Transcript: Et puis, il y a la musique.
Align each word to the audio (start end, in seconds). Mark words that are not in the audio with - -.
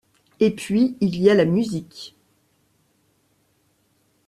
Et 0.39 0.49
puis, 0.49 0.97
il 0.99 1.21
y 1.21 1.29
a 1.29 1.35
la 1.35 1.45
musique. 1.45 2.15